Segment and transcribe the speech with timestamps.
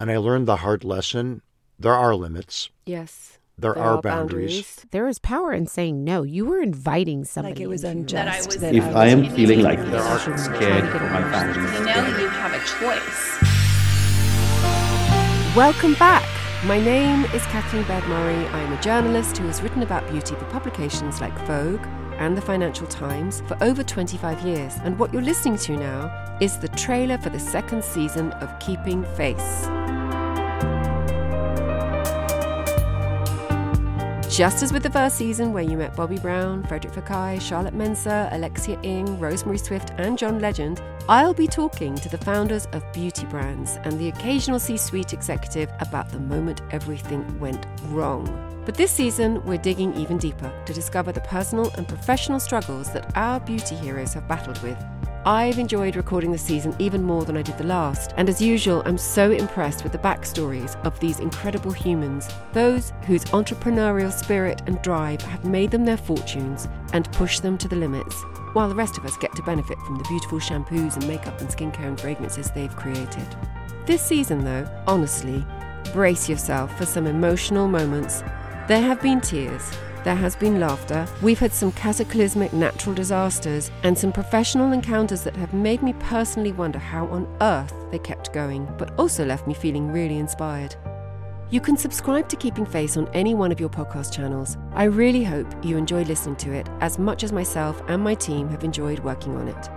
[0.00, 1.42] And I learned the hard lesson
[1.80, 3.38] there are limits, Yes.
[3.56, 4.84] there, There are, boundaries.
[4.90, 6.22] There is power in saying no.
[6.24, 7.54] You were inviting somebody.
[7.54, 8.50] Like it was into your unjust.
[8.50, 8.60] life.
[8.60, 11.84] that If I am feeling like There this, are- scared for my You family, You
[11.84, 13.38] know you have a choice.
[15.56, 16.26] Welcome back.
[16.64, 18.34] My name is Kathleen Baird Murray.
[18.48, 21.84] I am a journalist who has written about beauty for publications like Vogue
[22.18, 24.74] and the Financial Times for over 25 years.
[24.82, 29.04] And what you're listening to now is the trailer for the second season of Keeping
[29.16, 29.68] Face.
[34.38, 38.28] Just as with the first season, where you met Bobbi Brown, Frédéric Fekkai, Charlotte Mensah,
[38.30, 43.26] Alexia Ing, Rosemary Swift, and John Legend, I'll be talking to the founders of beauty
[43.26, 48.62] brands and the occasional C suite executive about the moment everything went wrong.
[48.64, 53.10] But this season, we're digging even deeper to discover the personal and professional struggles that
[53.16, 54.78] our beauty heroes have battled with.
[55.28, 58.82] I've enjoyed recording the season even more than I did the last, and as usual,
[58.86, 64.80] I'm so impressed with the backstories of these incredible humans, those whose entrepreneurial spirit and
[64.80, 68.22] drive have made them their fortunes and pushed them to the limits,
[68.54, 71.50] while the rest of us get to benefit from the beautiful shampoos and makeup and
[71.50, 73.26] skincare and fragrances they've created.
[73.84, 75.44] This season, though, honestly,
[75.92, 78.22] brace yourself for some emotional moments.
[78.66, 79.70] There have been tears,
[80.08, 85.36] there has been laughter, we've had some cataclysmic natural disasters, and some professional encounters that
[85.36, 89.52] have made me personally wonder how on earth they kept going, but also left me
[89.52, 90.74] feeling really inspired.
[91.50, 94.56] You can subscribe to Keeping Face on any one of your podcast channels.
[94.72, 98.48] I really hope you enjoy listening to it as much as myself and my team
[98.48, 99.68] have enjoyed working on it.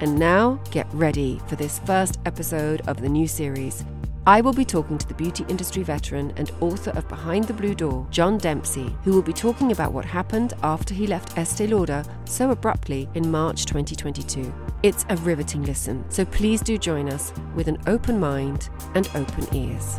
[0.00, 3.86] And now, get ready for this first episode of the new series.
[4.24, 7.74] I will be talking to the beauty industry veteran and author of Behind the Blue
[7.74, 12.04] Door, John Demsey, who will be talking about what happened after he left Estee Lauder
[12.24, 14.54] so abruptly in March 2022.
[14.84, 19.52] It's a riveting listen, so please do join us with an open mind and open
[19.52, 19.98] ears.